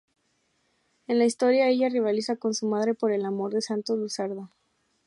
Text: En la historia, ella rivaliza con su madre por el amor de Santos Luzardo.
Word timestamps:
En 1.05 1.19
la 1.19 1.25
historia, 1.25 1.67
ella 1.69 1.87
rivaliza 1.87 2.35
con 2.35 2.55
su 2.55 2.65
madre 2.67 2.95
por 2.95 3.11
el 3.11 3.23
amor 3.23 3.53
de 3.53 3.61
Santos 3.61 3.99
Luzardo. 3.99 4.49